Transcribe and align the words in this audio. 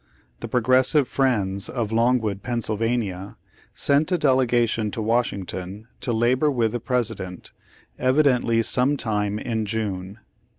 The 0.39 0.47
Progressive 0.47 1.07
Friends, 1.07 1.69
of 1.69 1.91
Longwood, 1.91 2.41
Pa., 2.41 2.57
sent 3.75 4.11
a 4.11 4.17
delegation 4.17 4.89
to 4.89 4.99
Washington 4.99 5.89
to 5.99 6.11
labor 6.11 6.49
Vv^ith 6.49 6.71
the 6.71 6.79
President, 6.79 7.51
evidently 7.99 8.63
some 8.63 8.97
time 8.97 9.37
in 9.37 9.63
June. 9.67 10.17